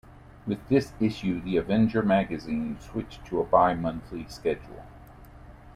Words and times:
With 0.47 0.67
this 0.67 0.93
issue, 0.99 1.41
The 1.41 1.57
Avenger 1.57 2.01
magazine 2.01 2.79
switched 2.79 3.23
to 3.27 3.39
a 3.39 3.43
bi-monthly 3.43 4.25
schedule. 4.29 4.83